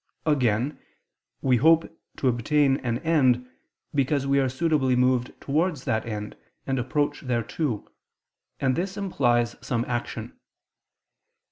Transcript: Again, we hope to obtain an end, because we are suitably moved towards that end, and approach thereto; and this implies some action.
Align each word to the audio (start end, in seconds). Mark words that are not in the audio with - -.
Again, 0.25 0.79
we 1.43 1.57
hope 1.57 1.95
to 2.17 2.27
obtain 2.27 2.77
an 2.77 2.97
end, 3.05 3.47
because 3.93 4.25
we 4.25 4.39
are 4.39 4.49
suitably 4.49 4.95
moved 4.95 5.31
towards 5.39 5.83
that 5.83 6.07
end, 6.07 6.35
and 6.65 6.79
approach 6.79 7.21
thereto; 7.21 7.87
and 8.59 8.75
this 8.75 8.97
implies 8.97 9.55
some 9.61 9.85
action. 9.87 10.39